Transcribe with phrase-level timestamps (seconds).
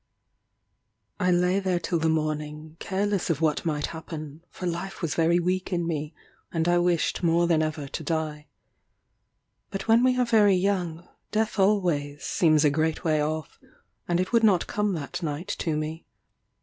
[1.19, 5.37] I lay there till the morning, careless of what might happen, for life was very
[5.39, 6.15] weak in me,
[6.51, 8.47] and I wished more than ever to die.
[9.69, 13.59] But when we are very young, death always seems a great way off,
[14.07, 16.07] and it would not come that night to me.